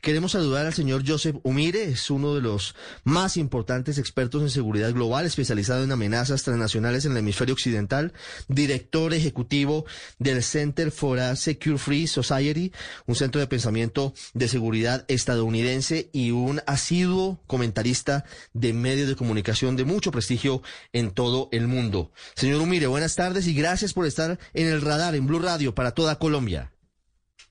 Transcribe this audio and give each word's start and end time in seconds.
Queremos 0.00 0.32
saludar 0.32 0.64
al 0.64 0.72
señor 0.72 1.02
Joseph 1.06 1.36
Umire, 1.42 1.84
es 1.84 2.10
uno 2.10 2.34
de 2.34 2.40
los 2.40 2.74
más 3.04 3.36
importantes 3.36 3.98
expertos 3.98 4.40
en 4.40 4.48
seguridad 4.48 4.94
global, 4.94 5.26
especializado 5.26 5.84
en 5.84 5.92
amenazas 5.92 6.42
transnacionales 6.42 7.04
en 7.04 7.12
el 7.12 7.18
hemisferio 7.18 7.52
occidental, 7.52 8.14
director 8.48 9.12
ejecutivo 9.12 9.84
del 10.18 10.42
Center 10.42 10.90
for 10.90 11.18
a 11.20 11.36
Secure 11.36 11.76
Free 11.76 12.06
Society, 12.06 12.72
un 13.06 13.14
centro 13.14 13.42
de 13.42 13.46
pensamiento 13.46 14.14
de 14.32 14.48
seguridad 14.48 15.04
estadounidense 15.08 16.08
y 16.14 16.30
un 16.30 16.62
asiduo 16.66 17.42
comentarista 17.46 18.24
de 18.54 18.72
medios 18.72 19.08
de 19.08 19.16
comunicación 19.16 19.76
de 19.76 19.84
mucho 19.84 20.12
prestigio 20.12 20.62
en 20.94 21.10
todo 21.10 21.50
el 21.52 21.68
mundo. 21.68 22.10
Señor 22.36 22.62
Umire, 22.62 22.86
buenas 22.86 23.16
tardes 23.16 23.46
y 23.46 23.52
gracias 23.52 23.92
por 23.92 24.06
estar 24.06 24.38
en 24.54 24.66
el 24.66 24.80
radar 24.80 25.14
en 25.14 25.26
Blue 25.26 25.40
Radio 25.40 25.74
para 25.74 25.90
toda 25.90 26.18
Colombia. 26.18 26.72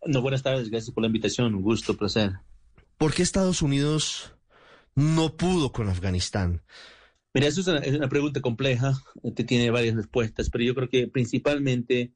No, 0.06 0.22
buenas 0.22 0.44
tardes, 0.44 0.70
gracias 0.70 0.94
por 0.94 1.04
la 1.04 1.08
invitación, 1.08 1.54
un 1.54 1.62
gusto, 1.62 1.96
placer. 1.96 2.32
¿Por 3.00 3.14
qué 3.14 3.24
Estados 3.24 3.62
Unidos 3.62 4.34
no 4.94 5.38
pudo 5.38 5.72
con 5.72 5.88
Afganistán? 5.88 6.64
Mira, 7.34 7.48
eso 7.48 7.62
es 7.62 7.94
una, 7.96 8.10
pregunta 8.10 8.42
compleja, 8.42 9.02
que 9.38 9.46
tiene 9.46 9.72
varias 9.72 9.96
respuestas, 9.96 10.50
pero 10.50 10.66
yo 10.66 10.76
creo 10.76 10.90
que 10.90 11.08
principalmente 11.08 12.14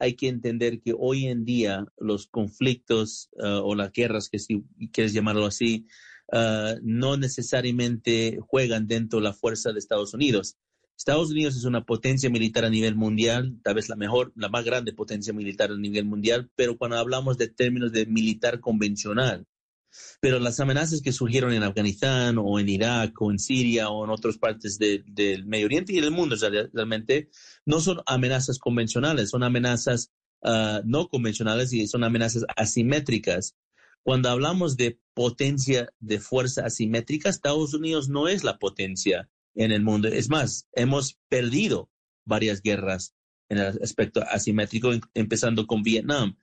hay 0.00 0.14
que 0.14 0.26
entender 0.26 0.80
que 0.80 0.92
hoy 0.98 1.26
en 1.26 1.44
día 1.44 1.86
los 1.98 2.26
conflictos 2.26 3.30
uh, 3.34 3.62
o 3.62 3.76
las 3.76 3.92
guerras, 3.92 4.28
que 4.28 4.40
si 4.40 4.64
quieres 4.92 5.12
llamarlo 5.12 5.46
así, 5.46 5.86
uh, 6.32 6.80
no 6.82 7.16
necesariamente 7.16 8.40
juegan 8.40 8.88
dentro 8.88 9.20
de 9.20 9.26
la 9.26 9.34
fuerza 9.34 9.70
de 9.70 9.78
Estados 9.78 10.14
Unidos. 10.14 10.56
Estados 10.98 11.30
Unidos 11.30 11.54
es 11.54 11.62
una 11.62 11.84
potencia 11.84 12.28
militar 12.28 12.64
a 12.64 12.70
nivel 12.70 12.96
mundial, 12.96 13.60
tal 13.62 13.76
vez 13.76 13.88
la 13.88 13.94
mejor, 13.94 14.32
la 14.34 14.48
más 14.48 14.64
grande 14.64 14.94
potencia 14.94 15.32
militar 15.32 15.70
a 15.70 15.76
nivel 15.76 16.06
mundial, 16.06 16.50
pero 16.56 16.76
cuando 16.76 16.96
hablamos 16.96 17.38
de 17.38 17.46
términos 17.46 17.92
de 17.92 18.06
militar 18.06 18.58
convencional, 18.58 19.46
pero 20.20 20.38
las 20.38 20.60
amenazas 20.60 21.02
que 21.02 21.12
surgieron 21.12 21.52
en 21.52 21.62
Afganistán 21.62 22.36
o 22.38 22.58
en 22.58 22.68
Irak 22.68 23.20
o 23.20 23.30
en 23.30 23.38
Siria 23.38 23.88
o 23.90 24.04
en 24.04 24.10
otras 24.10 24.38
partes 24.38 24.78
de, 24.78 25.02
del 25.06 25.46
Medio 25.46 25.66
Oriente 25.66 25.92
y 25.92 26.00
del 26.00 26.10
mundo 26.10 26.36
realmente 26.72 27.30
no 27.66 27.80
son 27.80 28.00
amenazas 28.06 28.58
convencionales, 28.58 29.30
son 29.30 29.42
amenazas 29.42 30.10
uh, 30.42 30.80
no 30.84 31.08
convencionales 31.08 31.72
y 31.72 31.86
son 31.86 32.04
amenazas 32.04 32.44
asimétricas. 32.56 33.56
Cuando 34.02 34.28
hablamos 34.28 34.76
de 34.76 34.98
potencia 35.14 35.88
de 35.98 36.20
fuerza 36.20 36.66
asimétrica, 36.66 37.30
Estados 37.30 37.72
Unidos 37.72 38.08
no 38.08 38.28
es 38.28 38.44
la 38.44 38.58
potencia 38.58 39.30
en 39.54 39.72
el 39.72 39.82
mundo. 39.82 40.08
Es 40.08 40.28
más, 40.28 40.68
hemos 40.72 41.18
perdido 41.28 41.90
varias 42.26 42.60
guerras 42.60 43.14
en 43.48 43.58
el 43.58 43.66
aspecto 43.82 44.22
asimétrico, 44.22 44.90
empezando 45.14 45.66
con 45.66 45.82
Vietnam. 45.82 46.36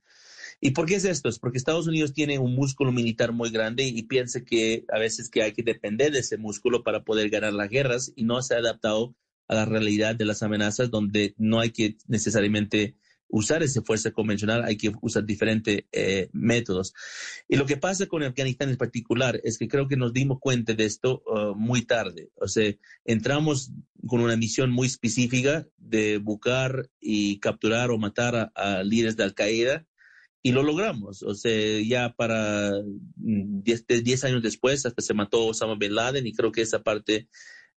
¿Y 0.64 0.70
por 0.70 0.86
qué 0.86 0.94
es 0.94 1.04
esto? 1.04 1.28
Es 1.28 1.40
porque 1.40 1.58
Estados 1.58 1.88
Unidos 1.88 2.12
tiene 2.12 2.38
un 2.38 2.54
músculo 2.54 2.92
militar 2.92 3.32
muy 3.32 3.50
grande 3.50 3.82
y 3.82 4.04
piensa 4.04 4.44
que 4.44 4.84
a 4.92 4.98
veces 5.00 5.28
que 5.28 5.42
hay 5.42 5.52
que 5.52 5.64
depender 5.64 6.12
de 6.12 6.20
ese 6.20 6.38
músculo 6.38 6.84
para 6.84 7.02
poder 7.02 7.30
ganar 7.30 7.52
las 7.52 7.68
guerras 7.68 8.12
y 8.14 8.22
no 8.22 8.40
se 8.42 8.54
ha 8.54 8.58
adaptado 8.58 9.16
a 9.48 9.56
la 9.56 9.64
realidad 9.64 10.14
de 10.14 10.24
las 10.24 10.44
amenazas 10.44 10.88
donde 10.88 11.34
no 11.36 11.58
hay 11.58 11.70
que 11.70 11.96
necesariamente 12.06 12.94
usar 13.26 13.64
esa 13.64 13.82
fuerza 13.82 14.12
convencional, 14.12 14.62
hay 14.62 14.76
que 14.76 14.92
usar 15.00 15.24
diferentes 15.24 15.82
eh, 15.90 16.28
métodos. 16.32 16.94
Y 17.48 17.56
lo 17.56 17.66
que 17.66 17.76
pasa 17.76 18.06
con 18.06 18.22
Afganistán 18.22 18.68
en 18.68 18.76
particular 18.76 19.40
es 19.42 19.58
que 19.58 19.66
creo 19.66 19.88
que 19.88 19.96
nos 19.96 20.12
dimos 20.12 20.38
cuenta 20.38 20.74
de 20.74 20.84
esto 20.84 21.24
uh, 21.26 21.56
muy 21.56 21.82
tarde. 21.82 22.30
O 22.36 22.46
sea, 22.46 22.72
entramos 23.04 23.72
con 24.06 24.20
una 24.20 24.36
misión 24.36 24.70
muy 24.70 24.86
específica 24.86 25.66
de 25.76 26.18
buscar 26.18 26.88
y 27.00 27.40
capturar 27.40 27.90
o 27.90 27.98
matar 27.98 28.52
a, 28.54 28.82
líderes 28.84 29.16
de 29.16 29.24
Al-Qaeda 29.24 29.86
y 30.42 30.52
lo 30.52 30.62
logramos. 30.62 31.22
O 31.22 31.34
sea, 31.34 31.80
ya 31.80 32.12
para 32.14 32.72
10 33.16 33.84
mm, 33.86 34.26
años 34.26 34.42
después 34.42 34.84
hasta 34.84 35.02
se 35.02 35.14
mató 35.14 35.46
Osama 35.46 35.76
Bin 35.76 35.94
Laden 35.94 36.26
y 36.26 36.32
creo 36.32 36.52
que 36.52 36.62
esa 36.62 36.82
parte 36.82 37.28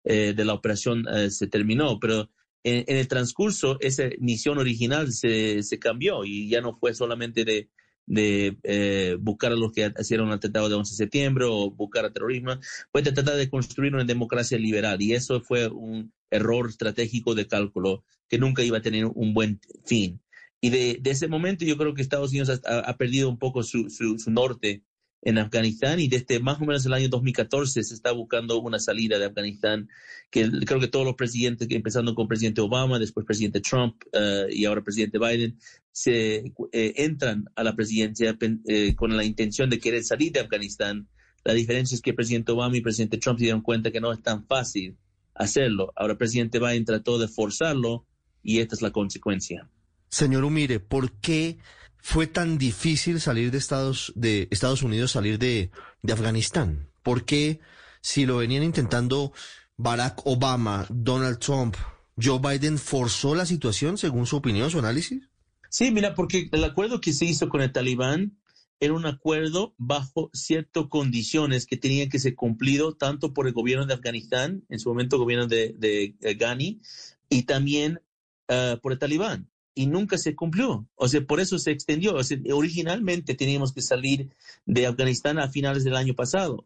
eh, 0.04 0.34
de 0.34 0.44
la 0.44 0.54
operación 0.54 1.04
eh, 1.08 1.30
se 1.30 1.46
terminó. 1.46 1.98
Pero 2.00 2.30
en, 2.64 2.84
el 2.86 3.08
transcurso, 3.08 3.78
esa 3.80 4.04
misión 4.18 4.58
original 4.58 5.12
se, 5.12 5.62
se, 5.62 5.78
cambió 5.78 6.24
y 6.24 6.48
ya 6.48 6.60
no 6.60 6.76
fue 6.76 6.94
solamente 6.94 7.44
de, 7.44 7.68
de 8.06 8.56
eh, 8.62 9.16
buscar 9.20 9.52
a 9.52 9.56
los 9.56 9.72
que 9.72 9.92
hicieron 9.98 10.28
el 10.28 10.34
atentado 10.34 10.68
de 10.68 10.74
11 10.74 10.92
de 10.92 10.96
septiembre 10.96 11.44
o 11.48 11.70
buscar 11.70 12.04
a 12.04 12.12
terrorismo, 12.12 12.58
fue 12.90 13.02
tratar 13.02 13.36
de 13.36 13.50
construir 13.50 13.94
una 13.94 14.04
democracia 14.04 14.58
liberal 14.58 15.00
y 15.02 15.14
eso 15.14 15.40
fue 15.40 15.68
un 15.68 16.12
error 16.30 16.68
estratégico 16.68 17.34
de 17.34 17.46
cálculo 17.46 18.04
que 18.28 18.38
nunca 18.38 18.62
iba 18.62 18.78
a 18.78 18.82
tener 18.82 19.06
un 19.06 19.34
buen 19.34 19.60
fin. 19.84 20.20
Y 20.60 20.70
de, 20.70 21.00
ese 21.04 21.28
momento 21.28 21.64
yo 21.64 21.76
creo 21.76 21.94
que 21.94 22.02
Estados 22.02 22.30
Unidos 22.30 22.60
ha, 22.64 22.96
perdido 22.96 23.28
un 23.28 23.38
poco 23.38 23.62
su, 23.62 23.90
su, 23.90 24.30
norte 24.30 24.82
en 25.22 25.38
Afganistán 25.38 26.00
y 26.00 26.08
desde 26.08 26.40
más 26.40 26.60
o 26.60 26.64
menos 26.64 26.86
el 26.86 26.92
año 26.92 27.08
2014 27.08 27.82
se 27.82 27.94
está 27.94 28.12
buscando 28.12 28.60
una 28.60 28.78
salida 28.78 29.18
de 29.18 29.26
Afganistán, 29.26 29.88
que 30.30 30.48
creo 30.64 30.80
que 30.80 30.88
todos 30.88 31.04
los 31.04 31.14
presidentes, 31.14 31.68
empezando 31.70 32.14
con 32.14 32.28
presidente 32.28 32.60
Obama, 32.60 32.98
después 32.98 33.26
presidente 33.26 33.60
Trump 33.60 34.02
uh, 34.12 34.48
y 34.50 34.64
ahora 34.64 34.82
presidente 34.82 35.18
Biden, 35.18 35.58
se 35.92 36.52
eh, 36.72 36.92
entran 36.96 37.44
a 37.54 37.64
la 37.64 37.74
presidencia 37.74 38.36
eh, 38.66 38.94
con 38.94 39.16
la 39.16 39.24
intención 39.24 39.68
de 39.68 39.78
querer 39.78 40.04
salir 40.04 40.32
de 40.32 40.40
Afganistán. 40.40 41.08
La 41.44 41.54
diferencia 41.54 41.94
es 41.94 42.02
que 42.02 42.14
presidente 42.14 42.52
Obama 42.52 42.76
y 42.76 42.80
presidente 42.80 43.18
Trump 43.18 43.38
se 43.38 43.44
dieron 43.44 43.62
cuenta 43.62 43.90
que 43.90 44.00
no 44.00 44.12
es 44.12 44.22
tan 44.22 44.46
fácil 44.46 44.96
hacerlo. 45.34 45.92
Ahora 45.96 46.16
presidente 46.18 46.58
Biden 46.58 46.84
trató 46.84 47.18
de 47.18 47.28
forzarlo 47.28 48.06
y 48.42 48.58
esta 48.58 48.74
es 48.74 48.82
la 48.82 48.90
consecuencia. 48.90 49.68
Señor 50.08 50.44
Umire, 50.44 50.80
¿por 50.80 51.12
qué 51.12 51.58
fue 51.98 52.26
tan 52.26 52.58
difícil 52.58 53.20
salir 53.20 53.50
de 53.50 53.58
Estados, 53.58 54.12
de 54.14 54.48
Estados 54.50 54.82
Unidos, 54.82 55.12
salir 55.12 55.38
de, 55.38 55.70
Afganistán? 56.10 56.88
¿Por 57.02 57.24
qué, 57.24 57.60
si 58.00 58.26
lo 58.26 58.36
venían 58.36 58.62
intentando 58.62 59.32
Barack 59.76 60.24
Obama, 60.24 60.86
Donald 60.88 61.38
Trump, 61.38 61.76
Joe 62.20 62.38
Biden, 62.38 62.78
forzó 62.78 63.34
la 63.34 63.44
situación, 63.44 63.98
según 63.98 64.26
su 64.26 64.36
opinión, 64.36 64.70
su 64.70 64.78
análisis? 64.78 65.28
Sí, 65.68 65.90
mira, 65.90 66.14
porque 66.14 66.48
el 66.52 66.64
acuerdo 66.64 67.00
que 67.00 67.12
se 67.12 67.24
hizo 67.24 67.48
con 67.48 67.60
el 67.60 67.72
talibán 67.72 68.38
era 68.78 68.94
un 68.94 69.06
acuerdo 69.06 69.74
bajo 69.76 70.30
ciertas 70.32 70.84
condiciones 70.88 71.66
que 71.66 71.76
tenían 71.76 72.08
que 72.08 72.18
ser 72.18 72.34
cumplido 72.34 72.94
tanto 72.94 73.34
por 73.34 73.46
el 73.46 73.52
gobierno 73.52 73.86
de 73.86 73.94
Afganistán, 73.94 74.64
en 74.68 74.78
su 74.78 74.88
momento 74.88 75.18
gobierno 75.18 75.46
de, 75.46 75.74
de, 75.76 76.14
de 76.20 76.34
Ghani, 76.34 76.80
y 77.28 77.42
también 77.42 78.00
uh, 78.48 78.78
por 78.80 78.92
el 78.92 78.98
talibán 78.98 79.50
y 79.76 79.86
nunca 79.86 80.18
se 80.18 80.34
cumplió. 80.34 80.88
O 80.96 81.06
sea, 81.06 81.20
por 81.20 81.38
eso 81.38 81.58
se 81.58 81.70
extendió. 81.70 82.14
O 82.14 82.24
sea, 82.24 82.38
originalmente 82.52 83.34
teníamos 83.34 83.72
que 83.72 83.82
salir 83.82 84.30
de 84.64 84.86
Afganistán 84.86 85.38
a 85.38 85.50
finales 85.50 85.84
del 85.84 85.94
año 85.94 86.14
pasado 86.14 86.64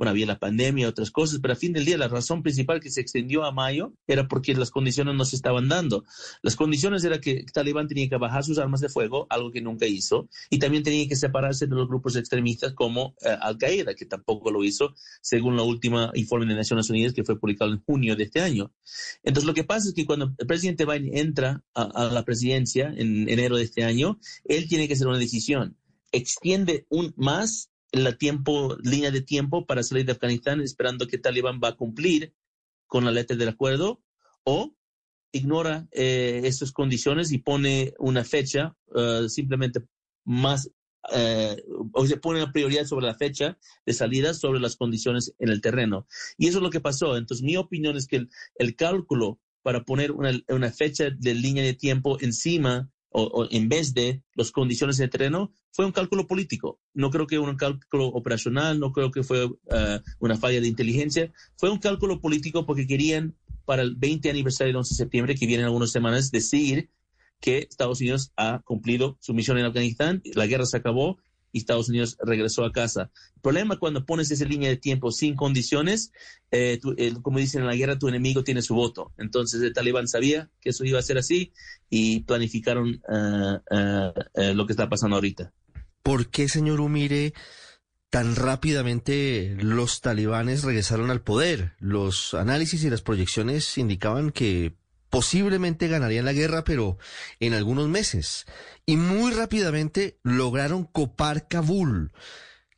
bueno, 0.00 0.12
había 0.12 0.24
la 0.24 0.38
pandemia 0.38 0.88
otras 0.88 1.10
cosas, 1.10 1.40
pero 1.42 1.52
a 1.52 1.56
fin 1.56 1.74
del 1.74 1.84
día 1.84 1.98
la 1.98 2.08
razón 2.08 2.42
principal 2.42 2.80
que 2.80 2.88
se 2.88 3.02
extendió 3.02 3.44
a 3.44 3.52
mayo 3.52 3.92
era 4.06 4.28
porque 4.28 4.54
las 4.54 4.70
condiciones 4.70 5.14
no 5.14 5.26
se 5.26 5.36
estaban 5.36 5.68
dando. 5.68 6.06
Las 6.40 6.56
condiciones 6.56 7.04
era 7.04 7.20
que 7.20 7.44
Talibán 7.52 7.86
tenía 7.86 8.08
que 8.08 8.16
bajar 8.16 8.42
sus 8.42 8.56
armas 8.56 8.80
de 8.80 8.88
fuego, 8.88 9.26
algo 9.28 9.50
que 9.50 9.60
nunca 9.60 9.84
hizo, 9.84 10.30
y 10.48 10.58
también 10.58 10.84
tenía 10.84 11.06
que 11.06 11.16
separarse 11.16 11.66
de 11.66 11.74
los 11.74 11.86
grupos 11.86 12.16
extremistas 12.16 12.72
como 12.72 13.14
eh, 13.20 13.36
Al-Qaeda, 13.42 13.94
que 13.94 14.06
tampoco 14.06 14.50
lo 14.50 14.64
hizo, 14.64 14.94
según 15.20 15.54
la 15.54 15.64
última 15.64 16.10
informe 16.14 16.46
de 16.46 16.54
Naciones 16.54 16.88
Unidas 16.88 17.12
que 17.12 17.22
fue 17.22 17.38
publicado 17.38 17.70
en 17.70 17.82
junio 17.82 18.16
de 18.16 18.24
este 18.24 18.40
año. 18.40 18.72
Entonces, 19.22 19.46
lo 19.46 19.52
que 19.52 19.64
pasa 19.64 19.88
es 19.88 19.94
que 19.94 20.06
cuando 20.06 20.34
el 20.38 20.46
presidente 20.46 20.86
Biden 20.86 21.14
entra 21.14 21.62
a, 21.74 21.82
a 21.82 22.04
la 22.10 22.24
presidencia 22.24 22.90
en 22.96 23.28
enero 23.28 23.58
de 23.58 23.64
este 23.64 23.84
año, 23.84 24.18
él 24.46 24.66
tiene 24.66 24.88
que 24.88 24.94
hacer 24.94 25.08
una 25.08 25.18
decisión. 25.18 25.76
Extiende 26.10 26.86
un 26.88 27.12
más 27.18 27.69
la 27.92 28.16
línea 28.82 29.10
de 29.10 29.22
tiempo 29.22 29.66
para 29.66 29.82
salir 29.82 30.06
de 30.06 30.12
Afganistán 30.12 30.60
esperando 30.60 31.06
que 31.06 31.18
Talibán 31.18 31.60
va 31.62 31.68
a 31.68 31.76
cumplir 31.76 32.34
con 32.86 33.04
la 33.04 33.10
letra 33.10 33.36
del 33.36 33.48
acuerdo 33.48 34.02
o 34.44 34.74
ignora 35.32 35.88
eh, 35.92 36.42
esas 36.44 36.72
condiciones 36.72 37.32
y 37.32 37.38
pone 37.38 37.94
una 37.98 38.24
fecha 38.24 38.76
uh, 38.88 39.28
simplemente 39.28 39.80
más 40.24 40.70
eh, 41.12 41.62
o 41.92 42.06
se 42.06 42.18
pone 42.18 42.42
una 42.42 42.52
prioridad 42.52 42.84
sobre 42.84 43.06
la 43.06 43.14
fecha 43.14 43.58
de 43.86 43.92
salida 43.92 44.34
sobre 44.34 44.60
las 44.60 44.76
condiciones 44.76 45.34
en 45.38 45.48
el 45.48 45.60
terreno. 45.60 46.06
Y 46.36 46.48
eso 46.48 46.58
es 46.58 46.62
lo 46.62 46.70
que 46.70 46.80
pasó. 46.80 47.16
Entonces, 47.16 47.42
mi 47.42 47.56
opinión 47.56 47.96
es 47.96 48.06
que 48.06 48.16
el, 48.16 48.30
el 48.56 48.76
cálculo 48.76 49.40
para 49.62 49.84
poner 49.84 50.12
una, 50.12 50.32
una, 50.48 50.70
fecha 50.70 51.10
de 51.10 51.34
línea 51.34 51.64
de 51.64 51.74
tiempo 51.74 52.18
encima 52.20 52.90
o, 53.12 53.46
en 53.50 53.68
vez 53.68 53.92
de 53.92 54.22
las 54.34 54.50
condiciones 54.52 54.96
de 54.96 55.08
terreno, 55.08 55.52
fue 55.72 55.84
un 55.84 55.92
cálculo 55.92 56.26
político. 56.26 56.80
No 56.94 57.10
creo 57.10 57.26
que 57.26 57.38
un 57.38 57.56
cálculo 57.56 58.06
operacional, 58.06 58.78
no 58.78 58.92
creo 58.92 59.10
que 59.10 59.22
fue 59.22 59.44
eh, 59.44 60.00
una 60.18 60.36
falla 60.36 60.60
de 60.60 60.68
inteligencia, 60.68 61.32
fue 61.56 61.70
un 61.70 61.78
cálculo 61.78 62.20
político 62.20 62.66
porque 62.66 62.86
querían 62.86 63.36
para 63.64 63.82
el 63.82 63.96
20 63.96 64.30
aniversario 64.30 64.68
del 64.68 64.76
11 64.76 64.94
de 64.94 64.96
septiembre, 64.96 65.34
que 65.34 65.46
viene 65.46 65.62
en 65.62 65.66
algunas 65.66 65.90
semanas, 65.90 66.30
decir 66.30 66.90
que 67.40 67.58
Estados 67.58 68.00
Unidos 68.00 68.32
ha 68.36 68.60
cumplido 68.64 69.16
su 69.20 69.32
misión 69.32 69.58
en 69.58 69.64
Afganistán, 69.64 70.22
la 70.34 70.46
guerra 70.46 70.66
se 70.66 70.76
acabó 70.76 71.18
y 71.52 71.58
Estados 71.58 71.88
Unidos 71.88 72.16
regresó 72.22 72.64
a 72.64 72.72
casa. 72.72 73.10
El 73.36 73.42
problema 73.42 73.78
cuando 73.78 74.04
pones 74.04 74.30
esa 74.30 74.44
línea 74.44 74.68
de 74.68 74.76
tiempo 74.76 75.10
sin 75.10 75.34
condiciones, 75.34 76.12
eh, 76.50 76.80
como 77.22 77.38
dicen 77.38 77.62
en 77.62 77.66
la 77.68 77.76
guerra, 77.76 77.98
tu 77.98 78.08
enemigo 78.08 78.44
tiene 78.44 78.62
su 78.62 78.74
voto. 78.74 79.12
Entonces 79.18 79.62
el 79.62 79.72
talibán 79.72 80.08
sabía 80.08 80.50
que 80.60 80.70
eso 80.70 80.84
iba 80.84 80.98
a 80.98 81.02
ser 81.02 81.18
así 81.18 81.52
y 81.88 82.20
planificaron 82.20 83.02
eh, 83.12 84.12
eh, 84.34 84.54
lo 84.54 84.66
que 84.66 84.72
está 84.72 84.88
pasando 84.88 85.16
ahorita. 85.16 85.52
¿Por 86.02 86.28
qué, 86.30 86.48
señor 86.48 86.80
Umire, 86.80 87.34
tan 88.08 88.36
rápidamente 88.36 89.56
los 89.60 90.00
talibanes 90.00 90.64
regresaron 90.64 91.10
al 91.10 91.22
poder? 91.22 91.74
Los 91.78 92.34
análisis 92.34 92.84
y 92.84 92.90
las 92.90 93.02
proyecciones 93.02 93.76
indicaban 93.78 94.30
que 94.30 94.79
posiblemente 95.10 95.88
ganarían 95.88 96.24
la 96.24 96.32
guerra, 96.32 96.64
pero 96.64 96.96
en 97.40 97.52
algunos 97.52 97.88
meses. 97.88 98.46
Y 98.86 98.96
muy 98.96 99.32
rápidamente 99.32 100.18
lograron 100.22 100.84
copar 100.84 101.48
Kabul. 101.48 102.12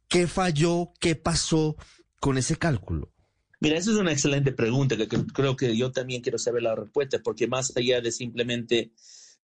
¿Qué 0.09 0.27
falló? 0.27 0.93
¿Qué 0.99 1.15
pasó 1.15 1.77
con 2.21 2.39
ese 2.39 2.57
cálculo? 2.57 3.13
Mira, 3.61 3.79
esa 3.79 3.93
es 3.93 3.97
una 3.97 4.13
excelente 4.13 4.53
pregunta 4.53 4.97
que, 4.97 5.07
creo 5.07 5.57
que 5.57 5.77
yo 5.77 5.93
también 5.93 6.21
quiero 6.21 6.39
saber 6.39 6.65
la 6.65 6.75
respuesta, 6.75 7.21
porque 7.23 7.47
más 7.47 7.77
allá 7.77 8.01
de 8.01 8.11
simplemente 8.11 8.93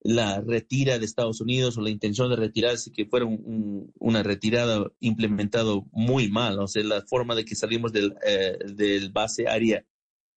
la 0.01 0.42
retira 0.42 0.98
de 0.98 1.06
Estados 1.06 1.42
Unidos 1.42 1.78
o 1.78 1.81
la 1.81 1.89
intención 1.89 2.30
de 2.30 2.36
retirarse, 2.36 2.92
que 2.92 3.06
fuera 3.06 3.25
una 3.28 4.24
retirada 4.24 4.92
implementada 5.00 5.74
muy 5.92 6.31
mal, 6.31 6.60
o 6.60 6.68
sea, 6.68 6.84
la 6.84 7.01
forma 7.04 7.36
de 7.36 7.45
que 7.45 7.56
salimos 7.56 7.92
del, 7.94 8.16
eh, 8.25 8.57
del 8.74 9.12
base 9.12 9.48
área 9.48 9.86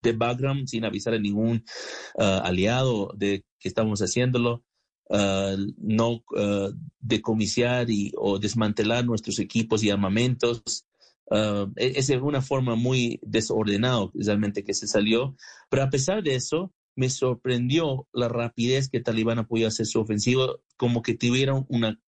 de 0.02 0.12
Bagram 0.12 0.66
sin 0.66 0.84
avisar 0.84 1.14
a 1.14 1.18
ningún 1.18 1.64
uh, 2.14 2.22
aliado 2.42 3.12
de 3.16 3.44
que 3.58 3.68
estamos 3.68 4.00
haciéndolo, 4.00 4.64
uh, 5.10 5.56
no 5.78 6.12
uh, 6.12 6.72
decomisar 6.98 7.90
y, 7.90 8.12
o 8.16 8.38
desmantelar 8.38 9.04
nuestros 9.04 9.38
equipos 9.38 9.82
y 9.82 9.90
armamentos. 9.90 10.86
E, 11.76 11.92
es 11.94 12.10
una 12.10 12.42
forma 12.42 12.74
muy 12.74 13.20
desordenada 13.22 14.10
realmente 14.14 14.64
que 14.64 14.74
se 14.74 14.88
salió, 14.88 15.36
pero 15.68 15.84
a 15.84 15.90
pesar 15.90 16.24
de 16.24 16.34
eso, 16.34 16.72
me 16.96 17.08
sorprendió 17.08 18.08
la 18.12 18.28
rapidez 18.28 18.88
que 18.88 18.98
Talibán 18.98 19.46
podido 19.46 19.68
hacer 19.68 19.86
su 19.86 20.00
ofensiva, 20.00 20.56
como 20.76 21.02
que 21.02 21.14
tuvieron 21.14 21.66
una 21.68 22.00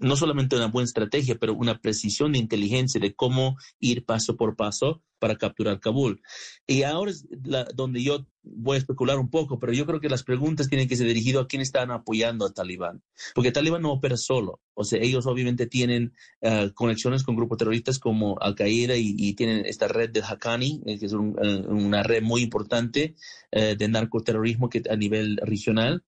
no 0.00 0.16
solamente 0.16 0.56
una 0.56 0.66
buena 0.66 0.86
estrategia, 0.86 1.36
pero 1.38 1.54
una 1.54 1.78
precisión 1.80 2.32
de 2.32 2.38
inteligencia 2.38 3.00
de 3.00 3.14
cómo 3.14 3.56
ir 3.78 4.04
paso 4.04 4.36
por 4.36 4.56
paso 4.56 5.02
para 5.18 5.36
capturar 5.36 5.80
Kabul. 5.80 6.22
Y 6.66 6.82
ahora 6.82 7.10
es 7.10 7.26
donde 7.74 8.02
yo 8.02 8.26
voy 8.42 8.76
a 8.76 8.78
especular 8.78 9.18
un 9.18 9.30
poco, 9.30 9.58
pero 9.58 9.72
yo 9.72 9.84
creo 9.84 10.00
que 10.00 10.08
las 10.08 10.22
preguntas 10.22 10.68
tienen 10.68 10.88
que 10.88 10.96
ser 10.96 11.06
dirigidas 11.06 11.44
a 11.44 11.46
quién 11.46 11.60
están 11.60 11.90
apoyando 11.90 12.46
a 12.46 12.52
Talibán, 12.52 13.02
porque 13.34 13.52
Talibán 13.52 13.82
no 13.82 13.92
opera 13.92 14.16
solo, 14.16 14.60
o 14.74 14.84
sea, 14.84 15.00
ellos 15.02 15.26
obviamente 15.26 15.66
tienen 15.66 16.14
eh, 16.40 16.70
conexiones 16.74 17.24
con 17.24 17.36
grupos 17.36 17.58
terroristas 17.58 17.98
como 17.98 18.38
Al-Qaeda 18.40 18.94
y, 18.96 19.34
tienen 19.34 19.66
esta 19.66 19.88
red 19.88 20.10
de 20.10 20.22
Haqqani, 20.22 20.82
eh, 20.86 20.98
que 20.98 21.06
es 21.06 21.12
eh, 21.12 21.16
una 21.16 22.02
red 22.02 22.22
muy 22.22 22.42
importante 22.42 23.14
de 23.50 23.88
narcoterrorismo 23.88 24.68
que 24.68 24.82
a 24.90 24.96
nivel 24.96 25.38
regional. 25.42 26.04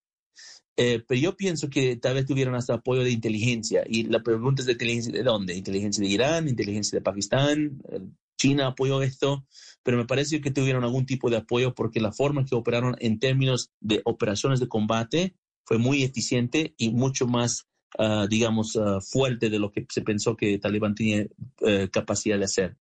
Eh, 0.76 1.02
pero 1.06 1.20
yo 1.20 1.36
pienso 1.36 1.68
que 1.68 1.96
tal 1.96 2.14
vez 2.14 2.26
tuvieron 2.26 2.54
hasta 2.54 2.74
apoyo 2.74 3.02
de 3.02 3.10
inteligencia. 3.10 3.82
Y 3.86 4.04
la 4.04 4.22
pregunta 4.22 4.62
es 4.62 4.66
de 4.66 4.72
inteligencia 4.72 5.12
de 5.12 5.22
dónde? 5.22 5.54
Inteligencia 5.54 6.02
de 6.02 6.10
Irán, 6.10 6.48
inteligencia 6.48 6.98
de 6.98 7.02
Pakistán, 7.02 7.82
eh, 7.90 8.00
China 8.40 8.68
apoyó 8.68 9.02
esto, 9.02 9.44
pero 9.82 9.98
me 9.98 10.06
parece 10.06 10.40
que 10.40 10.50
tuvieron 10.50 10.82
algún 10.82 11.04
tipo 11.04 11.28
de 11.28 11.36
apoyo 11.36 11.74
porque 11.74 12.00
la 12.00 12.12
forma 12.12 12.46
que 12.46 12.54
operaron 12.54 12.96
en 12.98 13.18
términos 13.18 13.70
de 13.80 14.00
operaciones 14.04 14.60
de 14.60 14.68
combate 14.68 15.34
fue 15.64 15.76
muy 15.76 16.02
eficiente 16.02 16.74
y 16.78 16.90
mucho 16.90 17.26
más, 17.26 17.68
ah, 17.98 18.26
digamos, 18.30 18.76
ah, 18.76 19.00
fuerte 19.02 19.50
de 19.50 19.58
lo 19.58 19.70
que 19.70 19.86
se 19.90 20.00
pensó 20.00 20.36
que 20.36 20.58
Talibán 20.58 20.94
tenía 20.94 21.26
eh, 21.60 21.88
capacidad 21.92 22.38
de 22.38 22.44
hacer. 22.44 22.76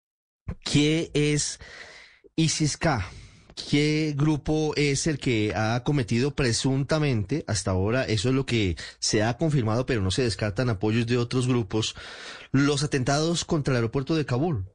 ¿Qué 0.63 1.11
es 1.15 1.59
ISIS-K? 2.37 3.26
¿Qué 3.57 4.15
grupo 4.15 4.75
es 4.77 5.07
el 5.07 5.19
que 5.19 5.55
ha 5.57 5.83
cometido 5.83 6.35
presuntamente, 6.35 7.43
hasta 7.49 7.71
ahora, 7.71 8.05
eso 8.05 8.29
es 8.29 8.35
lo 8.35 8.45
que 8.45 8.77
se 8.99 9.23
ha 9.23 9.39
confirmado, 9.39 9.87
pero 9.87 10.03
no 10.03 10.11
se 10.11 10.23
descartan 10.23 10.69
apoyos 10.69 11.07
de 11.07 11.17
otros 11.17 11.49
grupos, 11.49 11.97
los 12.53 12.85
atentados 12.85 13.47
contra 13.47 13.73
el 13.73 13.77
aeropuerto 13.77 14.15
de 14.15 14.27
Kabul? 14.27 14.67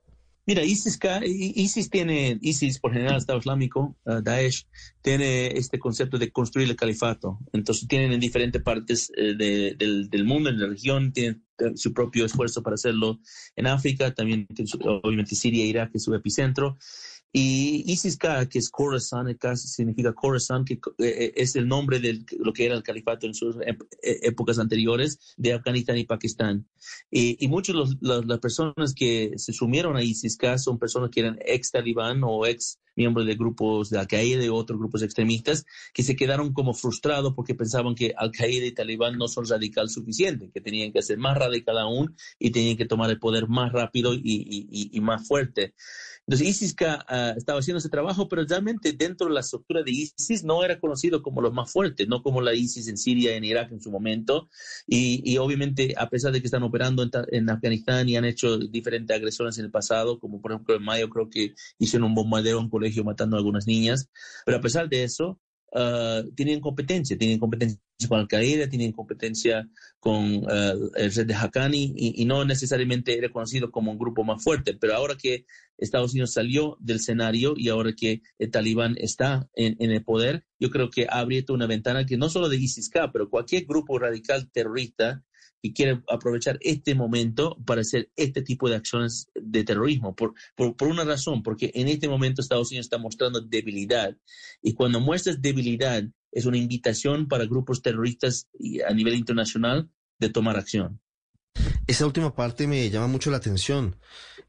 Mira, 0.47 0.63
ISIS, 0.63 0.99
ISIS 1.23 1.89
tiene, 1.91 2.39
ISIS 2.41 2.79
por 2.79 2.91
general 2.91 3.17
Estado 3.17 3.37
Islámico, 3.37 3.95
uh, 4.05 4.21
Daesh, 4.21 4.65
tiene 5.01 5.47
este 5.49 5.77
concepto 5.77 6.17
de 6.17 6.31
construir 6.31 6.67
el 6.67 6.75
califato. 6.75 7.37
Entonces 7.53 7.87
tienen 7.87 8.11
en 8.11 8.19
diferentes 8.19 8.61
partes 8.63 9.11
eh, 9.15 9.35
del, 9.35 10.25
mundo, 10.25 10.49
en 10.49 10.59
la 10.59 10.67
región, 10.67 11.13
tienen 11.13 11.45
eh, 11.59 11.73
su 11.75 11.93
propio 11.93 12.25
esfuerzo 12.25 12.63
para 12.63 12.73
hacerlo 12.73 13.19
en 13.55 13.67
África, 13.67 14.13
también 14.15 14.47
obviamente 15.03 15.35
Siria 15.35 15.65
Irak 15.65 15.91
es 15.93 16.03
su 16.03 16.15
epicentro. 16.15 16.79
Y 17.33 17.83
ISIS-K, 17.89 18.49
que 18.49 18.59
es 18.59 18.69
Khorasan, 18.69 19.37
significa 19.55 20.13
Khorasan, 20.13 20.65
que 20.65 20.73
eh, 20.73 20.79
eh, 20.97 21.33
es 21.35 21.55
el 21.55 21.65
nombre 21.65 21.99
de 21.99 22.25
lo 22.39 22.51
que 22.51 22.65
era 22.65 22.75
el 22.75 22.83
califato 22.83 23.25
en 23.25 23.33
sus 23.33 23.55
eh, 23.57 23.77
épocas 24.01 24.59
anteriores 24.59 25.35
de 25.37 25.53
Afganistán 25.53 25.97
y 25.97 26.03
Pakistán. 26.03 26.67
Y, 27.09 27.43
y 27.43 27.47
muchas 27.47 27.75
de 28.01 28.25
las 28.25 28.39
personas 28.39 28.93
que 28.93 29.31
se 29.37 29.53
sumieron 29.53 29.95
a 29.95 30.03
ISIS-K 30.03 30.57
son 30.57 30.77
personas 30.77 31.09
que 31.09 31.21
eran 31.21 31.39
ex 31.45 31.71
talibán 31.71 32.21
o 32.23 32.45
ex 32.45 32.79
miembros 32.95 33.25
de 33.25 33.35
grupos 33.35 33.89
de 33.89 33.99
Al-Qaeda 33.99 34.43
y 34.43 34.49
otros 34.49 34.79
grupos 34.79 35.03
extremistas 35.03 35.65
que 35.93 36.03
se 36.03 36.15
quedaron 36.15 36.53
como 36.53 36.73
frustrados 36.73 37.33
porque 37.35 37.55
pensaban 37.55 37.95
que 37.95 38.13
Al-Qaeda 38.15 38.65
y 38.65 38.71
Talibán 38.71 39.17
no 39.17 39.27
son 39.27 39.47
radical 39.47 39.89
suficientes, 39.89 40.51
que 40.53 40.61
tenían 40.61 40.91
que 40.91 41.01
ser 41.01 41.17
más 41.17 41.37
radical 41.37 41.77
aún 41.77 42.15
y 42.39 42.51
tenían 42.51 42.77
que 42.77 42.85
tomar 42.85 43.09
el 43.09 43.19
poder 43.19 43.47
más 43.47 43.71
rápido 43.71 44.13
y, 44.13 44.21
y, 44.23 44.89
y 44.91 45.01
más 45.01 45.27
fuerte. 45.27 45.73
Entonces 46.27 46.47
ISIS 46.47 46.75
uh, 46.81 47.37
estaba 47.37 47.59
haciendo 47.59 47.79
ese 47.79 47.89
trabajo, 47.89 48.27
pero 48.29 48.45
realmente 48.45 48.93
dentro 48.93 49.27
de 49.27 49.33
la 49.33 49.39
estructura 49.39 49.83
de 49.83 49.91
ISIS 49.91 50.43
no 50.43 50.63
era 50.63 50.79
conocido 50.79 51.21
como 51.21 51.41
los 51.41 51.51
más 51.51 51.71
fuertes, 51.71 52.07
no 52.07 52.21
como 52.21 52.41
la 52.41 52.53
ISIS 52.53 52.87
en 52.87 52.97
Siria, 52.97 53.35
en 53.35 53.43
Irak 53.43 53.71
en 53.71 53.81
su 53.81 53.91
momento. 53.91 54.47
Y, 54.87 55.21
y 55.25 55.37
obviamente, 55.39 55.95
a 55.97 56.09
pesar 56.09 56.31
de 56.31 56.39
que 56.39 56.47
están 56.47 56.63
operando 56.63 57.03
en, 57.03 57.09
en, 57.31 57.49
Afganistán 57.49 58.07
y 58.07 58.17
han 58.17 58.25
hecho 58.25 58.57
diferentes 58.57 59.15
agresiones 59.15 59.57
en 59.57 59.65
el 59.65 59.71
pasado, 59.71 60.19
como 60.19 60.41
por 60.41 60.51
ejemplo 60.51 60.75
en 60.75 60.83
mayo 60.83 61.09
creo 61.09 61.29
que 61.29 61.53
hicieron 61.79 62.09
un 62.09 62.15
bombardeo 62.15 62.59
en 62.59 62.69
colegio 62.81 63.03
matando 63.03 63.35
a 63.35 63.39
algunas 63.39 63.67
niñas, 63.67 64.09
pero 64.45 64.57
a 64.57 64.61
pesar 64.61 64.89
de 64.89 65.03
eso, 65.03 65.39
uh, 65.73 66.29
tienen 66.35 66.59
competencia, 66.59 67.17
tienen 67.17 67.39
competencia 67.39 67.79
con 68.09 68.19
Al-Qaeda, 68.19 68.67
tienen 68.67 68.91
competencia 68.91 69.69
con 69.99 70.37
uh, 70.37 70.91
el 70.95 71.13
red 71.13 71.27
de 71.27 71.35
Haqqani 71.35 71.93
y, 71.95 72.25
no 72.25 72.43
necesariamente 72.43 73.15
era 73.15 73.29
conocido 73.29 73.69
como 73.69 73.91
un 73.91 73.99
grupo 73.99 74.23
más 74.23 74.43
fuerte, 74.43 74.73
pero 74.73 74.95
ahora 74.95 75.15
que 75.15 75.45
Estados 75.77 76.13
Unidos 76.13 76.33
salió 76.33 76.77
del 76.79 76.97
escenario 76.97 77.53
y 77.55 77.69
ahora 77.69 77.93
que 77.93 78.21
el 78.39 78.49
talibán 78.49 78.95
está 78.97 79.47
en, 79.53 79.75
en 79.79 79.91
el 79.91 80.03
poder, 80.03 80.43
yo 80.59 80.71
creo 80.71 80.89
que 80.89 81.05
ha 81.07 81.19
abierto 81.19 81.53
una 81.53 81.67
ventana 81.67 82.05
que 82.05 82.17
no 82.17 82.29
solo 82.29 82.49
de 82.49 82.57
ISIS-K, 82.57 83.11
pero 83.11 83.29
cualquier 83.29 83.65
grupo 83.65 83.99
radical 83.99 84.49
terrorista 84.51 85.23
y 85.61 85.73
quiere 85.73 86.01
aprovechar 86.09 86.57
este 86.61 86.95
momento 86.95 87.57
para 87.65 87.81
hacer 87.81 88.09
este 88.15 88.41
tipo 88.41 88.69
de 88.69 88.75
acciones 88.75 89.29
de 89.35 89.63
terrorismo. 89.63 90.15
Por, 90.15 90.33
por, 90.55 90.87
una 90.87 91.03
razón, 91.03 91.43
porque 91.43 91.71
en 91.75 91.87
este 91.87 92.09
momento 92.09 92.41
Estados 92.41 92.71
Unidos 92.71 92.87
está 92.87 92.97
mostrando 92.97 93.41
debilidad. 93.41 94.17
Y 94.61 94.73
cuando 94.73 94.99
muestras 94.99 95.41
debilidad, 95.41 96.03
es 96.31 96.45
una 96.45 96.57
invitación 96.57 97.27
para 97.27 97.45
grupos 97.45 97.81
terroristas 97.81 98.47
a 98.87 98.93
nivel 98.93 99.15
internacional 99.15 99.89
de 100.19 100.29
tomar 100.29 100.57
acción. 100.57 100.99
Esa 101.85 102.05
última 102.05 102.33
parte 102.33 102.67
me 102.67 102.89
llama 102.89 103.07
mucho 103.07 103.31
la 103.31 103.37
atención. 103.37 103.97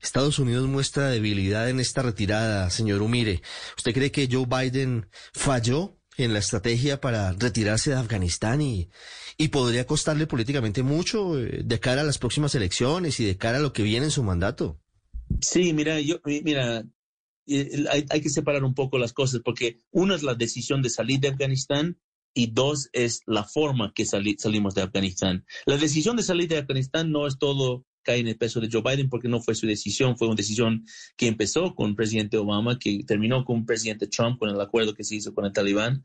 Estados 0.00 0.38
Unidos 0.38 0.68
muestra 0.68 1.10
debilidad 1.10 1.68
en 1.68 1.80
esta 1.80 2.02
retirada, 2.02 2.70
señor 2.70 3.02
Umire. 3.02 3.42
¿Usted 3.76 3.92
cree 3.92 4.12
que 4.12 4.28
Joe 4.30 4.46
Biden 4.46 5.08
falló 5.32 5.98
en 6.16 6.32
la 6.32 6.38
estrategia 6.38 7.00
para 7.00 7.32
retirarse 7.32 7.90
de 7.90 7.96
Afganistán 7.96 8.60
y, 8.60 8.90
y 9.36 9.48
podría 9.48 9.86
costarle 9.86 10.26
políticamente 10.26 10.82
mucho 10.82 11.38
eh, 11.38 11.62
de 11.64 11.80
cara 11.80 12.02
a 12.02 12.04
las 12.04 12.18
próximas 12.18 12.54
elecciones 12.54 13.20
y 13.20 13.24
de 13.24 13.36
cara 13.36 13.58
a 13.58 13.62
lo 13.62 13.72
que 13.72 13.82
viene 13.82 14.06
en 14.06 14.10
su 14.10 14.22
mandato. 14.22 14.78
Sí, 15.40 15.72
mira, 15.72 16.00
yo, 16.00 16.20
mira, 16.24 16.84
hay, 17.46 18.06
hay 18.08 18.20
que 18.20 18.30
separar 18.30 18.64
un 18.64 18.74
poco 18.74 18.98
las 18.98 19.12
cosas 19.12 19.40
porque 19.44 19.78
una 19.90 20.14
es 20.14 20.22
la 20.22 20.34
decisión 20.34 20.82
de 20.82 20.90
salir 20.90 21.20
de 21.20 21.28
Afganistán 21.28 21.98
y 22.34 22.48
dos 22.48 22.88
es 22.92 23.22
la 23.26 23.44
forma 23.44 23.92
que 23.94 24.06
salimos 24.06 24.74
de 24.74 24.82
Afganistán. 24.82 25.44
La 25.66 25.76
decisión 25.76 26.16
de 26.16 26.22
salir 26.22 26.48
de 26.48 26.58
Afganistán 26.58 27.10
no 27.10 27.26
es 27.26 27.38
todo 27.38 27.84
cae 28.02 28.18
en 28.18 28.28
el 28.28 28.36
peso 28.36 28.60
de 28.60 28.68
Joe 28.70 28.82
Biden 28.82 29.08
porque 29.08 29.28
no 29.28 29.40
fue 29.40 29.54
su 29.54 29.66
decisión, 29.66 30.16
fue 30.16 30.28
una 30.28 30.36
decisión 30.36 30.84
que 31.16 31.26
empezó 31.26 31.74
con 31.74 31.90
el 31.90 31.96
presidente 31.96 32.36
Obama, 32.36 32.78
que 32.78 33.04
terminó 33.04 33.44
con 33.44 33.58
el 33.58 33.64
presidente 33.64 34.06
Trump, 34.06 34.38
con 34.38 34.50
el 34.50 34.60
acuerdo 34.60 34.94
que 34.94 35.04
se 35.04 35.16
hizo 35.16 35.34
con 35.34 35.44
el 35.44 35.52
talibán. 35.52 36.04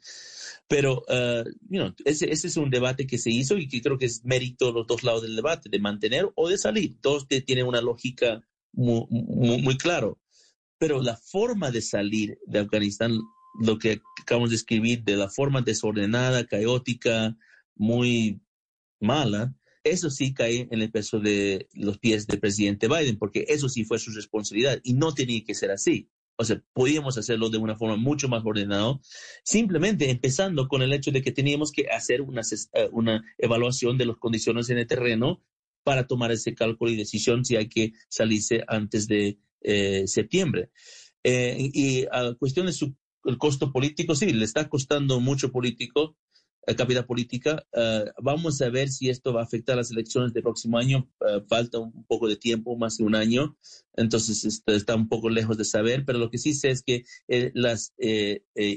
Pero, 0.68 1.04
uh, 1.08 1.48
you 1.70 1.80
know, 1.80 1.94
ese, 2.04 2.32
ese, 2.32 2.48
es 2.48 2.58
un 2.58 2.70
debate 2.70 3.08
que 3.08 3.18
se 3.18 3.32
hizo 3.32 3.58
y 3.58 3.68
que 3.68 3.82
creo 3.82 3.98
que 3.98 4.06
es 4.06 4.26
mérito 4.26 4.68
de 4.68 4.74
los 4.74 4.88
dos 4.88 5.04
lados 5.04 5.22
del 5.22 5.36
debate, 5.36 5.70
de 5.70 5.80
mantener 5.80 6.30
o 6.36 6.50
de 6.50 6.58
salir. 6.58 6.98
Dos 7.02 7.28
tienen 7.28 7.66
una 7.66 7.82
lógica 7.82 8.42
muy, 8.74 9.06
muy, 9.10 9.62
muy 9.62 9.78
claro. 9.78 10.20
Pero 10.78 11.02
la 11.02 11.16
forma 11.16 11.72
de 11.72 11.82
salir 11.82 12.38
de 12.46 12.60
Afganistán, 12.60 13.18
lo 13.62 13.80
que 13.80 14.02
acabamos 14.22 14.50
de 14.50 14.58
escribir, 14.58 15.04
de 15.04 15.16
la 15.16 15.30
forma 15.30 15.62
desordenada, 15.62 16.46
caótica, 16.46 17.36
muy 17.76 18.42
mala, 19.00 19.56
eso 19.90 20.10
sí 20.10 20.34
cae 20.34 20.68
en 20.72 20.82
el 20.82 20.92
peso 20.92 21.20
de 21.20 21.68
los 21.74 21.98
pies 22.00 22.28
del 22.28 22.40
presidente 22.40 22.88
Biden, 22.88 23.18
porque 23.18 23.46
eso 23.48 23.70
sí 23.70 23.86
fue 23.86 24.00
su 24.00 24.12
responsabilidad 24.12 24.80
y 24.84 24.94
no 24.94 25.14
tenía 25.14 25.44
que 25.44 25.56
ser 25.56 25.72
así. 25.72 26.10
O 26.40 26.46
sea, 26.46 26.62
podíamos 26.74 27.18
hacerlo 27.18 27.50
de 27.50 27.58
una 27.58 27.76
forma 27.76 27.96
mucho 27.96 28.30
más 28.30 28.44
ordenada, 28.46 29.00
simplemente 29.44 30.10
empezando 30.12 30.68
con 30.68 30.84
el 30.84 30.94
hecho 30.94 31.12
de 31.12 31.24
que 31.24 31.32
teníamos 31.32 31.72
que 31.72 31.88
hacer 31.90 32.22
una, 32.22 32.42
eh, 32.74 32.90
una 32.92 33.24
evaluación 33.40 33.98
de 33.98 34.06
las 34.06 34.18
condiciones 34.18 34.70
en 34.70 34.78
el 34.78 34.86
terreno 34.86 35.42
para 35.84 36.06
tomar 36.06 36.32
ese 36.32 36.54
cálculo 36.54 36.92
y 36.92 36.96
decisión 36.96 37.44
si 37.44 37.56
hay 37.56 37.70
que 37.70 37.94
salirse 38.08 38.64
antes 38.68 39.08
de 39.08 39.40
eh, 39.62 40.04
septiembre. 40.06 40.70
Eh, 41.24 41.72
y 41.74 42.06
a 42.12 42.36
cuestión 42.38 42.68
de 42.68 42.74
el 43.26 43.38
costo 43.38 43.72
político, 43.72 44.16
sí, 44.16 44.32
le 44.32 44.46
está 44.46 44.70
costando 44.70 45.20
mucho 45.20 45.52
político 45.52 46.16
capital 46.76 47.06
política. 47.06 47.66
Eh, 47.72 48.06
vamos 48.22 48.62
a 48.62 48.70
ver 48.70 48.90
si 48.90 49.10
esto 49.10 49.34
va 49.34 49.42
a 49.42 49.44
afectar 49.46 49.78
las 49.78 49.92
elecciones 49.92 50.34
del 50.34 50.44
próximo 50.44 50.78
año. 50.78 51.10
Eh, 51.28 51.42
falta 51.48 51.80
un 51.80 52.06
poco 52.06 52.28
de 52.28 52.36
tiempo, 52.36 52.76
más 52.76 52.98
de 52.98 53.06
un 53.06 53.16
año, 53.16 53.58
entonces 53.94 54.44
esto 54.44 54.74
está 54.74 54.96
un 54.96 55.08
poco 55.08 55.30
lejos 55.30 55.58
de 55.58 55.66
saber, 55.66 56.04
pero 56.06 56.20
lo 56.20 56.30
que 56.30 56.38
sí 56.38 56.54
sé 56.54 56.72
es 56.72 56.84
que 56.84 57.06
eh, 57.28 57.52
las 57.54 57.94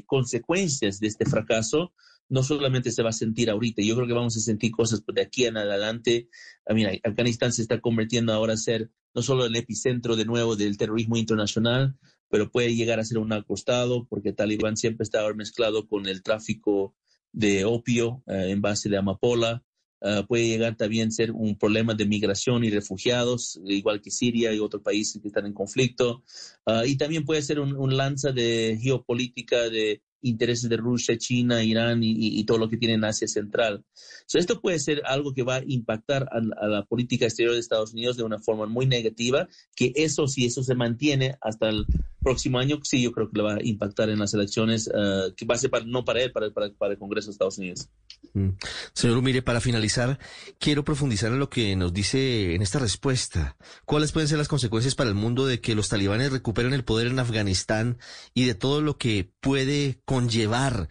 consecuencias 0.07 1.01
de 1.01 1.09
este 1.09 1.27
fracaso 1.27 1.93
no 2.29 2.45
solamente 2.45 2.93
se 2.93 3.03
va 3.03 3.11
a 3.11 3.13
sentir 3.13 3.51
ahorita, 3.51 3.83
yo 3.83 3.97
creo 3.97 4.07
que 4.07 4.15
vamos 4.15 4.37
a 4.37 4.41
sentir 4.41 4.71
cosas 4.71 5.03
de 5.05 5.21
aquí 5.21 5.47
en 5.47 5.57
adelante. 5.57 6.29
Ah, 6.65 6.75
mira, 6.75 6.93
Afganistán 7.03 7.53
se 7.53 7.63
está 7.63 7.81
convirtiendo 7.81 8.33
ahora 8.33 8.55
a 8.55 8.57
ser 8.57 8.91
no 9.15 9.23
solo 9.23 9.47
el 9.47 9.57
epicentro 9.57 10.15
de 10.15 10.25
nuevo 10.25 10.55
del 10.55 10.77
terrorismo 10.77 11.17
internacional, 11.17 11.97
pero 12.29 12.53
puede 12.53 12.77
llegar 12.77 13.01
a 13.01 13.05
ser 13.05 13.19
un 13.19 13.33
acostado, 13.33 14.07
porque 14.07 14.33
Talibán 14.33 14.77
siempre 14.77 15.03
está 15.03 15.31
mezclado 15.35 15.89
con 15.89 16.07
el 16.07 16.23
tráfico 16.23 16.95
de 17.33 17.65
opio 17.65 18.23
eh, 18.27 18.51
en 18.51 18.61
base 18.61 18.89
de 18.89 18.99
amapola. 18.99 19.63
Eh, 20.03 20.25
puede 20.27 20.49
llegar 20.49 20.77
también 20.77 21.09
a 21.09 21.11
ser 21.11 21.31
un 21.31 21.57
problema 21.59 21.95
de 21.95 22.07
migración 22.07 22.65
y 22.65 22.71
refugiados, 22.71 23.61
igual 23.67 24.01
que 24.01 24.11
Siria 24.11 24.53
y 24.53 24.59
otros 24.59 24.83
países 24.83 25.21
que 25.21 25.29
están 25.29 25.47
en 25.47 25.53
conflicto. 25.53 26.23
Eh, 26.67 26.83
y 26.87 26.97
también 26.97 27.25
puede 27.25 27.43
ser 27.43 27.61
un, 27.61 27.77
un 27.77 27.97
lanza 27.97 28.33
de 28.33 28.79
geopolítica 28.81 29.69
de 29.69 30.03
intereses 30.23 30.69
de 30.69 30.77
Rusia, 30.77 31.17
China, 31.19 31.63
Irán 31.63 32.01
y, 32.03 32.43
todo 32.45 32.59
lo 32.59 32.69
que 32.69 32.77
tiene 32.77 32.95
en 32.95 33.05
Asia 33.05 33.29
Central. 33.29 33.85
esto 34.33 34.61
puede 34.61 34.79
ser 34.79 35.03
algo 35.05 35.33
que 35.33 35.43
va 35.43 35.57
a 35.57 35.65
impactar 35.67 36.29
a, 36.31 36.67
la 36.67 36.85
política 36.85 37.27
exterior 37.27 37.55
de 37.55 37.61
Estados 37.61 37.93
Unidos 37.93 38.17
de 38.17 38.25
una 38.25 38.39
forma 38.39 38.67
muy 38.67 38.87
negativa, 38.87 39.49
que 39.75 39.93
eso, 39.95 40.27
si 40.27 40.47
eso 40.47 40.63
se 40.63 40.75
mantiene 40.75 41.37
hasta 41.41 41.69
el 41.69 41.87
próximo 42.23 42.59
año, 42.59 42.79
sí, 42.83 43.03
yo 43.03 43.13
creo 43.13 43.31
que 43.31 43.39
le 43.39 43.43
va 43.43 43.55
a 43.55 43.63
impactar 43.63 44.11
en 44.11 44.19
las 44.19 44.35
elecciones, 44.35 44.89
uh, 44.89 45.35
que 45.35 45.47
va 45.47 45.55
a 45.55 45.59
ser 45.59 45.71
para, 45.71 45.85
no 45.85 46.05
para 46.05 46.23
él, 46.23 46.33
para, 46.33 46.51
para, 46.51 46.71
para, 46.71 46.93
el 46.93 46.99
Congreso 46.99 47.27
de 47.29 47.33
Estados 47.33 47.59
Unidos. 47.59 47.89
Mm. 48.35 48.51
Señor 48.93 49.23
mire 49.23 49.43
para 49.43 49.61
finalizar, 49.61 50.19
quiero 50.59 50.85
profundizar 50.85 51.33
en 51.33 51.39
lo 51.39 51.51
que 51.51 51.75
nos 51.77 51.93
dice 51.93 52.55
en 52.55 52.63
esta 52.63 52.79
respuesta. 52.79 53.57
¿Cuáles 53.85 54.13
pueden 54.13 54.29
ser 54.29 54.39
las 54.39 54.49
consecuencias 54.49 54.95
para 54.95 55.09
el 55.09 55.17
mundo 55.17 55.47
de 55.47 55.61
que 55.61 55.75
los 55.75 55.89
talibanes 55.89 56.33
recuperen 56.33 56.73
el 56.73 56.85
poder 56.85 57.09
en 57.09 57.19
Afganistán 57.19 57.99
y 58.35 58.45
de 58.45 58.55
todo 58.55 58.83
lo 58.83 58.99
que 58.99 59.33
puede 59.41 60.01
conllevar. 60.05 60.89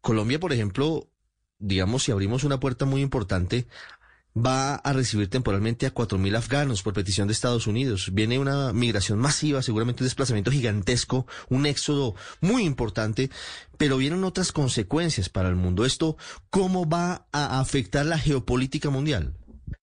Colombia, 0.00 0.40
por 0.40 0.52
ejemplo, 0.52 1.08
digamos, 1.58 2.04
si 2.04 2.12
abrimos 2.12 2.44
una 2.44 2.60
puerta 2.60 2.84
muy 2.84 3.02
importante, 3.02 3.66
va 4.36 4.76
a 4.76 4.92
recibir 4.92 5.28
temporalmente 5.28 5.86
a 5.86 5.94
4.000 5.94 6.36
afganos 6.36 6.82
por 6.82 6.94
petición 6.94 7.26
de 7.26 7.32
Estados 7.32 7.66
Unidos. 7.66 8.10
Viene 8.12 8.38
una 8.38 8.72
migración 8.72 9.18
masiva, 9.18 9.62
seguramente 9.62 10.02
un 10.02 10.06
desplazamiento 10.06 10.50
gigantesco, 10.50 11.26
un 11.48 11.66
éxodo 11.66 12.14
muy 12.40 12.64
importante, 12.64 13.30
pero 13.76 13.96
vienen 13.96 14.24
otras 14.24 14.52
consecuencias 14.52 15.28
para 15.28 15.48
el 15.48 15.56
mundo. 15.56 15.84
¿Esto 15.84 16.16
cómo 16.50 16.88
va 16.88 17.26
a 17.32 17.60
afectar 17.60 18.06
la 18.06 18.18
geopolítica 18.18 18.90
mundial? 18.90 19.34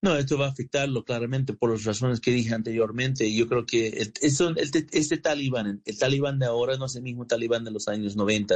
No, 0.01 0.15
esto 0.15 0.38
va 0.38 0.46
a 0.48 0.50
afectarlo 0.50 1.03
claramente 1.03 1.53
por 1.53 1.72
las 1.72 1.84
razones 1.84 2.20
que 2.20 2.32
dije 2.32 2.53
anteriormente. 2.53 3.34
Yo 3.34 3.48
creo 3.48 3.65
que 3.65 3.88
el, 3.88 4.13
este 4.91 5.17
talibán, 5.17 5.82
el 5.86 5.98
talibán 5.98 6.39
de 6.39 6.46
ahora 6.46 6.77
no 6.77 6.86
es 6.86 6.96
el 6.96 7.03
mismo 7.03 7.25
talibán 7.25 7.63
de 7.63 7.72
los 7.72 7.88
años 7.88 8.15
90, 8.15 8.56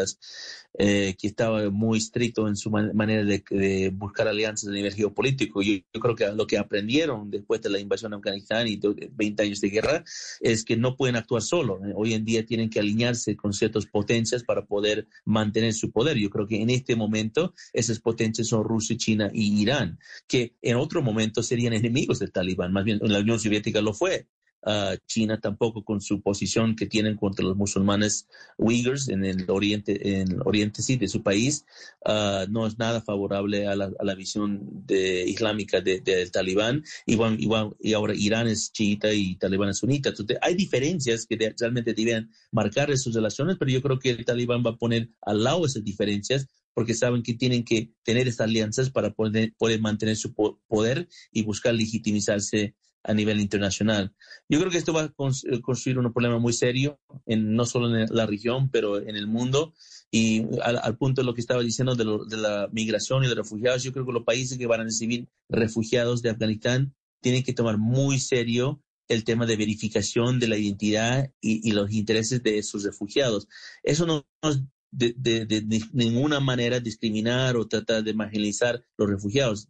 eh, 0.77 1.15
que 1.19 1.27
estaba 1.27 1.69
muy 1.69 1.97
estricto 1.97 2.47
en 2.47 2.55
su 2.55 2.69
manera 2.69 3.23
de, 3.23 3.91
buscar 3.93 4.27
alianzas 4.27 4.69
a 4.69 4.71
nivel 4.71 4.93
geopolítico. 4.93 5.61
Yo, 5.61 5.79
creo 5.99 6.15
que 6.15 6.27
lo 6.31 6.47
que 6.47 6.57
aprendieron 6.57 7.29
después 7.29 7.61
de 7.61 7.69
la 7.69 7.79
invasión 7.79 8.13
a 8.13 8.17
Afganistán 8.17 8.67
y 8.67 8.79
20 9.11 9.43
años 9.43 9.61
de 9.61 9.69
guerra 9.69 10.03
es 10.39 10.63
que 10.63 10.77
no 10.77 10.95
pueden 10.95 11.15
actuar 11.15 11.41
solo. 11.41 11.79
Hoy 11.95 12.13
en 12.13 12.25
día 12.25 12.45
tienen 12.45 12.69
que 12.69 12.79
alinearse 12.79 13.35
con 13.35 13.53
ciertas 13.53 13.85
potencias 13.85 14.43
para 14.43 14.65
poder 14.65 15.07
mantener 15.25 15.73
su 15.73 15.91
poder. 15.91 16.17
Yo 16.17 16.29
creo 16.29 16.47
que 16.47 16.61
en 16.61 16.69
este 16.69 16.95
momento 16.95 17.53
esas 17.73 17.99
potencias 17.99 18.47
son 18.47 18.63
Rusia, 18.63 18.97
China 18.97 19.29
y 19.33 19.61
Irán, 19.61 19.99
que 20.27 20.55
en 20.61 20.77
otro 20.77 21.01
momento 21.01 21.20
serían 21.47 21.73
enemigos 21.73 22.19
del 22.19 22.31
talibán, 22.31 22.73
más 22.73 22.83
bien 22.83 22.99
la 23.01 23.19
Unión 23.19 23.39
Soviética 23.39 23.81
lo 23.81 23.93
fue. 23.93 24.27
Uh, 24.63 24.95
China 25.07 25.39
tampoco 25.39 25.83
con 25.83 26.01
su 26.01 26.21
posición 26.21 26.75
que 26.75 26.85
tienen 26.85 27.15
contra 27.15 27.43
los 27.43 27.55
musulmanes 27.57 28.27
Uyghurs 28.57 29.09
en 29.09 29.25
el 29.25 29.49
oriente, 29.49 30.19
en 30.19 30.33
el 30.33 30.41
oriente 30.45 30.83
sí, 30.83 30.97
de 30.97 31.07
su 31.07 31.23
país, 31.23 31.65
uh, 32.05 32.45
no 32.49 32.67
es 32.67 32.77
nada 32.77 33.01
favorable 33.01 33.67
a 33.67 33.75
la, 33.75 33.91
a 33.97 34.03
la 34.03 34.13
visión 34.13 34.59
de, 34.85 35.27
islámica 35.27 35.81
del 35.81 36.03
de, 36.03 36.29
talibán. 36.29 36.83
Y 37.05 37.93
ahora 37.93 38.13
Irán 38.15 38.47
es 38.47 38.71
chiita 38.71 39.11
y 39.11 39.35
talibán 39.35 39.69
es 39.69 39.77
sunita. 39.77 40.09
Entonces, 40.09 40.37
hay 40.41 40.55
diferencias 40.55 41.25
que 41.25 41.53
realmente 41.57 41.93
deben 41.93 42.29
marcar 42.51 42.91
esas 42.91 43.13
relaciones, 43.13 43.57
pero 43.57 43.71
yo 43.71 43.81
creo 43.81 43.99
que 43.99 44.11
el 44.11 44.25
talibán 44.25 44.63
va 44.65 44.71
a 44.71 44.77
poner 44.77 45.09
al 45.21 45.43
lado 45.43 45.65
esas 45.65 45.83
diferencias 45.83 46.47
porque 46.73 46.93
saben 46.93 47.23
que 47.23 47.33
tienen 47.33 47.63
que 47.63 47.91
tener 48.03 48.27
estas 48.27 48.47
alianzas 48.47 48.89
para 48.89 49.11
poder, 49.11 49.53
poder 49.57 49.81
mantener 49.81 50.15
su 50.15 50.33
poder 50.33 51.07
y 51.31 51.43
buscar 51.43 51.73
legitimizarse 51.73 52.75
a 53.03 53.13
nivel 53.13 53.39
internacional. 53.39 54.13
Yo 54.49 54.59
creo 54.59 54.71
que 54.71 54.77
esto 54.77 54.93
va 54.93 55.03
a 55.03 55.05
eh, 55.05 55.61
construir 55.61 55.97
un 55.97 56.11
problema 56.13 56.39
muy 56.39 56.53
serio, 56.53 56.99
en, 57.25 57.55
no 57.55 57.65
solo 57.65 57.95
en 57.95 58.07
la 58.09 58.25
región, 58.25 58.69
pero 58.69 58.97
en 58.97 59.15
el 59.15 59.27
mundo. 59.27 59.73
Y 60.11 60.45
al, 60.61 60.97
punto 60.97 61.21
de 61.21 61.25
lo 61.25 61.33
que 61.33 61.41
estaba 61.41 61.61
diciendo 61.61 61.95
de, 61.95 62.05
de, 62.27 62.37
la 62.37 62.67
migración 62.71 63.23
y 63.23 63.27
de 63.27 63.35
refugiados, 63.35 63.83
yo 63.83 63.93
creo 63.93 64.05
que 64.05 64.11
los 64.11 64.23
países 64.23 64.57
que 64.57 64.67
van 64.67 64.81
a 64.81 64.85
recibir 64.85 65.27
refugiados 65.49 66.21
de 66.21 66.29
Afganistán 66.29 66.93
tienen 67.21 67.43
que 67.43 67.53
tomar 67.53 67.77
muy 67.77 68.19
serio 68.19 68.83
el 69.07 69.23
tema 69.23 69.45
de 69.45 69.57
verificación 69.57 70.39
de 70.39 70.47
la 70.47 70.57
identidad 70.57 71.31
y, 71.41 71.67
y 71.67 71.71
los 71.73 71.91
intereses 71.91 72.43
de 72.43 72.57
esos 72.57 72.83
refugiados. 72.83 73.47
Eso 73.83 74.05
no 74.05 74.25
nos 74.41 74.61
de, 74.91 75.13
de, 75.17 75.45
de, 75.45 75.81
ninguna 75.93 76.39
manera 76.39 76.79
discriminar 76.79 77.55
o 77.55 77.67
tratar 77.67 78.03
de 78.03 78.13
marginalizar 78.13 78.83
los 78.97 79.09
refugiados. 79.09 79.67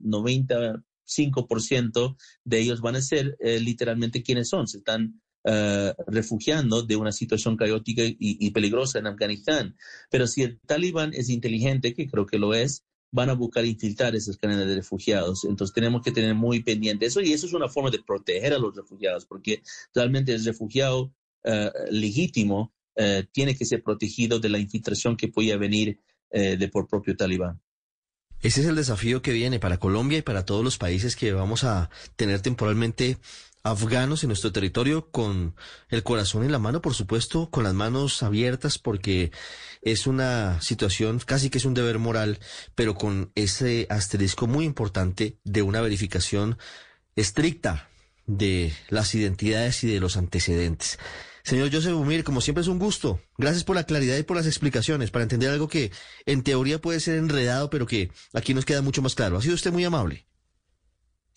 95% 1.12 2.16
de 2.44 2.60
ellos 2.60 2.82
van 2.82 2.96
a 2.96 3.02
ser 3.02 3.38
eh, 3.40 3.60
literalmente 3.60 4.24
quienes 4.24 4.50
son. 4.50 4.68
Se 4.68 4.80
están 4.80 5.22
uh, 5.44 5.92
refugiando 6.08 6.84
de 6.84 6.96
una 6.96 7.12
situación 7.12 7.58
caótica 7.58 8.04
y, 8.06 8.52
peligrosa 8.52 9.00
en 9.00 9.08
Afganistán. 9.08 9.76
Pero 10.10 10.28
si 10.28 10.44
el 10.44 10.60
talibán 10.60 11.14
es 11.14 11.30
inteligente, 11.30 11.94
que 11.94 12.08
creo 12.08 12.26
que 12.26 12.40
lo 12.40 12.54
es, 12.54 12.84
van 13.14 13.30
a 13.30 13.34
buscar 13.34 13.66
infiltrar 13.66 14.16
esas 14.16 14.38
cadenas 14.38 14.68
de 14.68 14.76
refugiados. 14.76 15.44
Entonces 15.44 15.74
tenemos 15.74 16.02
que 16.02 16.12
tener 16.12 16.34
muy 16.34 16.64
pendiente 16.64 17.06
eso 17.06 17.22
y 17.22 17.34
eso 17.34 17.46
es 17.46 17.54
una 17.54 17.68
forma 17.68 17.90
de 17.90 18.00
proteger 18.00 18.54
a 18.54 18.60
los 18.60 18.76
refugiados, 18.76 19.26
porque 19.26 19.62
realmente 19.94 20.34
el 20.34 20.46
refugiado 20.46 21.14
uh, 21.44 21.92
legítimo 21.92 22.74
eh, 22.96 23.26
tiene 23.32 23.56
que 23.56 23.66
ser 23.66 23.84
protegido 23.84 24.40
de 24.40 24.50
la 24.50 24.60
infiltración 24.60 25.18
que 25.18 25.30
pueda 25.30 25.58
venir 25.58 26.00
de 26.34 26.70
por 26.70 26.88
propio 26.88 27.18
talibán. 27.18 27.60
Ese 28.42 28.62
es 28.62 28.68
el 28.68 28.76
desafío 28.76 29.22
que 29.22 29.34
viene 29.34 29.60
para 29.60 29.78
Colombia 29.78 30.18
y 30.18 30.24
para 30.24 30.46
todos 30.46 30.64
los 30.64 30.78
países 30.78 31.16
que 31.16 31.32
vamos 31.32 31.64
a 31.64 31.90
tener 32.16 32.42
temporalmente 32.42 33.18
afganos 33.64 34.24
en 34.24 34.30
nuestro 34.30 34.52
territorio 34.52 35.12
con 35.12 35.56
el 35.90 36.02
corazón 36.02 36.44
en 36.44 36.52
la 36.52 36.58
mano, 36.58 36.82
por 36.82 36.96
supuesto, 36.96 37.52
con 37.52 37.64
las 37.64 37.76
manos 37.76 38.24
abiertas 38.24 38.80
porque 38.80 39.32
es 39.84 40.08
una 40.08 40.60
situación 40.62 41.20
casi 41.20 41.52
que 41.52 41.60
es 41.60 41.66
un 41.66 41.76
deber 41.76 42.00
moral, 42.00 42.40
pero 42.74 42.96
con 42.96 43.32
ese 43.36 43.86
asterisco 43.90 44.48
muy 44.48 44.66
importante 44.66 45.38
de 45.44 45.62
una 45.62 45.82
verificación 45.82 46.58
estricta 47.16 47.90
de 48.26 48.74
las 48.90 49.14
identidades 49.14 49.84
y 49.84 49.88
de 49.88 50.00
los 50.00 50.18
antecedentes. 50.18 50.98
Señor 51.44 51.72
Joseph 51.72 51.94
Umir, 51.94 52.24
como 52.24 52.42
siempre 52.42 52.62
es 52.62 52.68
un 52.68 52.80
gusto. 52.80 53.20
Gracias 53.38 53.64
por 53.64 53.76
la 53.76 53.84
claridad 53.84 54.18
y 54.18 54.24
por 54.24 54.38
las 54.38 54.46
explicaciones 54.46 55.12
para 55.12 55.24
entender 55.24 55.50
algo 55.50 55.68
que 55.68 55.92
en 56.26 56.44
teoría 56.44 56.80
puede 56.80 57.00
ser 57.00 57.18
enredado, 57.18 57.70
pero 57.70 57.86
que 57.86 58.12
aquí 58.34 58.54
nos 58.54 58.66
queda 58.66 58.82
mucho 58.82 59.02
más 59.02 59.16
claro. 59.16 59.38
Ha 59.38 59.42
sido 59.42 59.56
usted 59.56 59.72
muy 59.72 59.84
amable. 59.84 60.26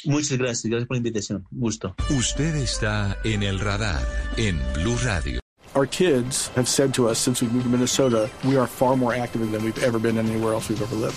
Muchas 0.04 0.36
gracias, 0.36 0.64
gracias 0.66 0.86
por 0.86 0.96
la 0.96 0.98
invitación. 0.98 1.46
Gusto. 1.50 1.94
Usted 2.10 2.54
está 2.56 3.18
en 3.24 3.42
el 3.42 3.58
radar 3.58 4.06
en 4.36 4.60
Blue 4.74 4.96
Radio. 5.02 5.40
Our 5.74 5.88
kids 5.88 6.50
have 6.54 6.68
said 6.68 6.92
to 6.94 7.08
us 7.08 7.18
since 7.18 7.42
we 7.42 7.50
moved 7.50 7.64
to 7.64 7.70
Minnesota, 7.70 8.30
we 8.44 8.56
are 8.56 8.66
far 8.68 8.96
more 8.96 9.12
active 9.12 9.50
than 9.50 9.64
we've 9.64 9.82
ever 9.82 9.98
been 9.98 10.18
anywhere 10.18 10.52
else 10.52 10.68
we've 10.68 10.80
ever 10.80 10.94
lived. 10.94 11.16